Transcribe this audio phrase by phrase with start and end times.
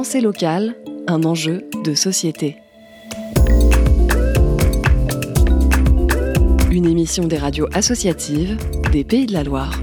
[0.00, 0.76] Pensée locale,
[1.08, 2.56] un enjeu de société.
[6.70, 8.56] Une émission des radios associatives
[8.92, 9.78] des Pays de la Loire.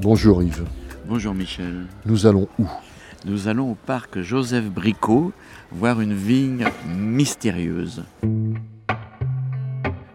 [0.00, 0.64] Bonjour Yves.
[1.06, 1.84] Bonjour Michel.
[2.06, 2.64] Nous allons où?
[3.26, 5.32] Nous allons au parc Joseph Bricot
[5.72, 6.64] voir une vigne
[6.96, 8.04] mystérieuse.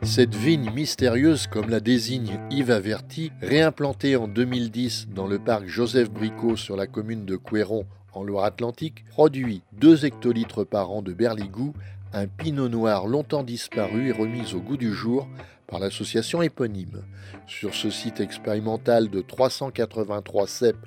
[0.06, 6.12] Cette vigne mystérieuse, comme la désigne Yves Averti, réimplantée en 2010 dans le parc Joseph
[6.12, 11.74] Bricot sur la commune de Couéron en Loire-Atlantique, produit 2 hectolitres par an de berligou,
[12.14, 15.28] un pinot noir longtemps disparu et remis au goût du jour
[15.68, 17.04] par l'association éponyme.
[17.48, 20.78] Sur ce site expérimental de 383 cep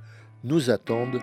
[0.44, 1.20] nous attendent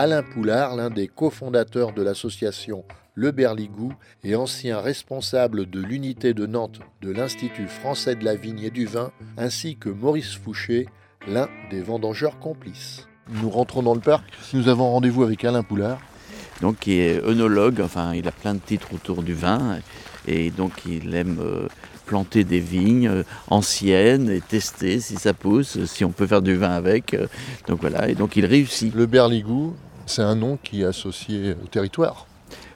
[0.00, 2.84] Alain Poulard, l'un des cofondateurs de l'association
[3.16, 8.62] Le Berligou et ancien responsable de l'unité de Nantes de l'Institut français de la vigne
[8.62, 10.86] et du vin, ainsi que Maurice Fouché,
[11.26, 13.08] l'un des vendangeurs complices.
[13.42, 14.24] Nous rentrons dans le parc.
[14.54, 15.98] Nous avons rendez-vous avec Alain Poulard.
[16.60, 19.80] Donc qui est œnologue, enfin il a plein de titres autour du vin
[20.28, 21.66] et donc il aime euh,
[22.06, 26.54] planter des vignes euh, anciennes et tester si ça pousse, si on peut faire du
[26.54, 27.14] vin avec.
[27.14, 27.26] euh,
[27.66, 28.94] Donc voilà, et donc il réussit.
[28.94, 29.74] Le Berligou,
[30.08, 32.26] c'est un nom qui est associé au territoire.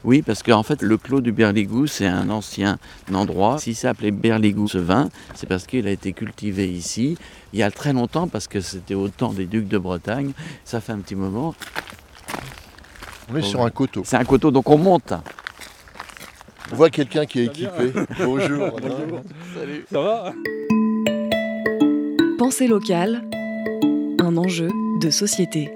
[0.05, 2.79] Oui, parce qu'en fait, le clos du Berligou, c'est un ancien
[3.15, 3.59] endroit.
[3.59, 7.17] Si c'est appelé Berligou, ce vin, c'est parce qu'il a été cultivé ici
[7.53, 10.33] il y a très longtemps, parce que c'était au temps des ducs de Bretagne.
[10.65, 11.55] Ça fait un petit moment.
[13.31, 13.47] On est Oh.
[13.47, 14.03] sur un coteau.
[14.05, 15.13] C'est un coteau, donc on monte.
[16.73, 17.93] On voit quelqu'un qui est équipé.
[18.19, 18.65] Bonjour.
[18.79, 19.23] Alain.
[19.55, 19.87] Salut.
[19.93, 20.33] Ça va
[22.39, 23.23] Pensée locale,
[24.21, 24.69] un enjeu
[25.01, 25.71] de société.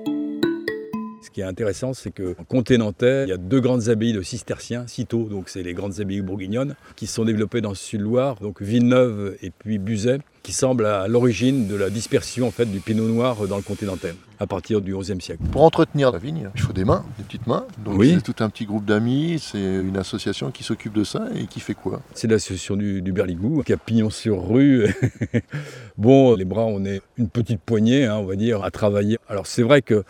[1.37, 4.23] Qui est intéressant, c'est que en comté nantais, il y a deux grandes abbayes de
[4.23, 8.37] cisterciens, citeaux, donc c'est les grandes abbayes bourguignonnes, qui se sont développées dans le sud-Loire,
[8.37, 12.81] donc Villeneuve et puis Buzet, qui semblent à l'origine de la dispersion en fait, du
[12.81, 15.43] pinot noir dans le comté nantais, à partir du XIe siècle.
[15.53, 17.67] Pour entretenir la vigne, il faut des mains, des petites mains.
[17.85, 18.15] Donc Oui.
[18.15, 21.61] c'est tout un petit groupe d'amis, c'est une association qui s'occupe de ça et qui
[21.61, 22.01] fait quoi?
[22.15, 24.87] C'est l'association du, du Berligou, qui a pignon sur rue.
[25.99, 29.19] bon, les bras, on est une petite poignée, hein, on va dire, à travailler.
[29.29, 30.03] Alors c'est vrai que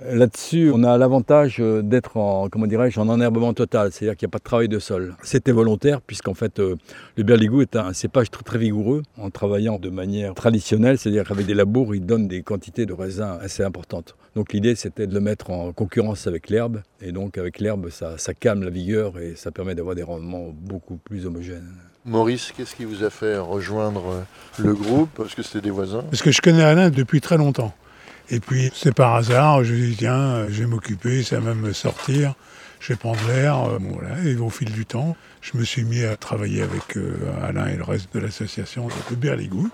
[0.00, 4.30] Là-dessus, on a l'avantage euh, d'être en, comment dirais-je, en enherbement total, c'est-à-dire qu'il n'y
[4.30, 5.16] a pas de travail de sol.
[5.22, 6.76] C'était volontaire puisqu'en fait, euh,
[7.16, 11.46] le berligou est un cépage très, très vigoureux en travaillant de manière traditionnelle, c'est-à-dire qu'avec
[11.46, 14.16] des labours, il donne des quantités de raisins assez importantes.
[14.34, 18.18] Donc l'idée, c'était de le mettre en concurrence avec l'herbe, et donc avec l'herbe, ça,
[18.18, 21.72] ça calme la vigueur et ça permet d'avoir des rendements beaucoup plus homogènes.
[22.04, 25.08] Maurice, qu'est-ce qui vous a fait rejoindre euh, le groupe?
[25.16, 26.02] Parce que c'était des voisins.
[26.02, 27.72] Parce que je connais Alain depuis très longtemps.
[28.30, 32.34] Et puis, c'est par hasard, je dis, tiens, je vais m'occuper, ça va me sortir,
[32.80, 33.56] je vais prendre l'air.
[33.68, 34.20] euh, bon, voilà.
[34.24, 37.76] Et au fil du temps, je me suis mis à travailler avec euh, Alain et
[37.76, 39.70] le reste de l'association de Berligou.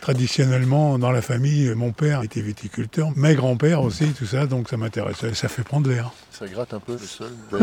[0.00, 4.76] Traditionnellement, dans la famille, mon père était viticulteur, mes grands-pères aussi, tout ça, donc ça
[4.76, 5.34] m'intéressait.
[5.34, 6.12] Ça fait prendre l'air.
[6.30, 7.32] Ça gratte un peu le sol.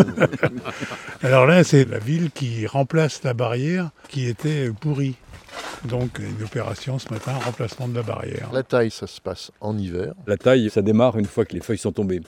[1.24, 5.16] Alors là, c'est la ville qui remplace la barrière qui était pourrie.
[5.86, 8.50] Donc, une opération ce matin, remplacement de la barrière.
[8.54, 10.14] la taille, ça se passe en hiver.
[10.28, 12.22] La taille, ça démarre une fois que les feuilles sont tombées.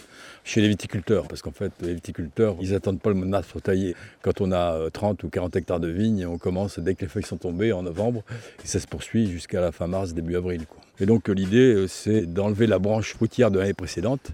[0.44, 3.96] Chez les viticulteurs, parce qu'en fait, les viticulteurs, ils attendent pas le monarque pour tailler.
[4.22, 7.08] Quand on a euh, 30 ou 40 hectares de vignes, on commence dès que les
[7.08, 8.24] feuilles sont tombées en novembre,
[8.64, 10.68] et ça se poursuit jusqu'à la fin mars, début avril.
[10.68, 10.85] quoi.
[11.00, 14.32] Et donc l'idée, euh, c'est d'enlever la branche fruitière de l'année précédente.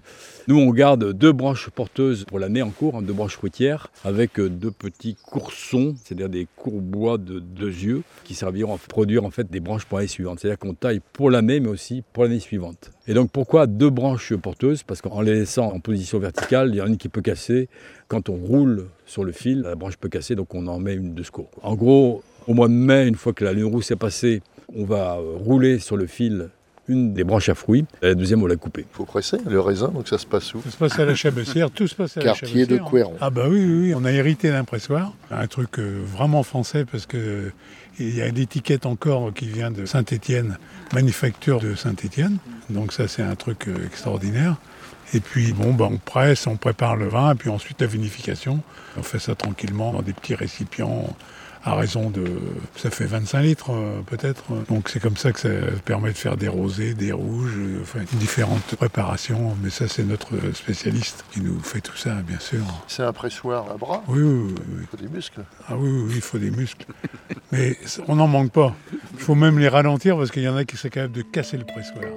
[0.47, 4.39] Nous, on garde deux branches porteuses pour l'année en cours, hein, deux branches fruitières, avec
[4.39, 9.31] euh, deux petits coursons, c'est-à-dire des courbois de deux yeux, qui serviront à produire en
[9.31, 10.39] fait des branches pour l'année suivante.
[10.39, 12.91] C'est-à-dire qu'on taille pour l'année, mais aussi pour l'année suivante.
[13.07, 14.83] Et donc pourquoi deux branches porteuses?
[14.83, 17.69] Parce qu'en les laissant en position verticale, il y en a une qui peut casser.
[18.07, 21.15] Quand on roule sur le fil, la branche peut casser, donc on en met une
[21.15, 21.49] de secours.
[21.63, 24.41] En gros, au mois de mai, une fois que la lune rousse est passée,
[24.75, 26.49] on va euh, rouler sur le fil
[26.87, 28.85] une des branches à fruits, et la deuxième on l'a coupée.
[28.91, 31.15] Il faut presser le raisin, donc ça se passe où Ça se passe à la
[31.15, 32.83] Chabessière, tout se passe à la Quartier de Chabessière.
[32.83, 33.13] Couéron.
[33.21, 36.83] Ah bah oui, oui, oui, on a hérité d'un pressoir, un truc euh, vraiment français
[36.83, 37.53] parce que euh,
[37.99, 40.57] il y a l'étiquette encore qui vient de Saint-Étienne,
[40.93, 42.37] manufacture de Saint-Étienne.
[42.69, 44.55] Donc ça c'est un truc extraordinaire.
[45.13, 48.61] Et puis bon, bah, on presse, on prépare le vin, et puis ensuite la vinification.
[48.97, 51.15] On fait ça tranquillement dans des petits récipients
[51.63, 52.25] à raison de...
[52.75, 54.43] Ça fait 25 litres euh, peut-être.
[54.69, 55.49] Donc c'est comme ça que ça
[55.85, 59.55] permet de faire des rosés, des rouges, euh, enfin différentes préparations.
[59.63, 62.63] Mais ça c'est notre spécialiste qui nous fait tout ça, bien sûr.
[62.87, 64.03] C'est un pressoir à bras?
[64.07, 64.81] Oui, oui, oui.
[64.81, 65.41] Il faut des muscles.
[65.67, 66.85] Ah oui, oui, oui, il faut des muscles.
[67.51, 67.77] Mais
[68.07, 68.73] on n'en manque pas.
[69.13, 71.57] Il faut même les ralentir parce qu'il y en a qui seraient capables de casser
[71.57, 72.11] le pressoir.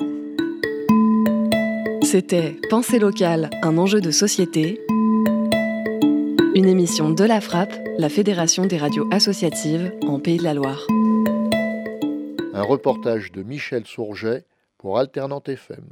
[2.02, 4.80] C'était Pensée locale, un enjeu de société.
[6.56, 10.86] Une émission de la Frappe, la Fédération des radios associatives en Pays de la Loire.
[12.52, 14.44] Un reportage de Michel Sourget
[14.78, 15.84] pour Alternante FM.